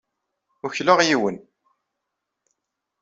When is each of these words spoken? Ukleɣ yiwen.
Ukleɣ 0.65 0.99
yiwen. 1.07 1.37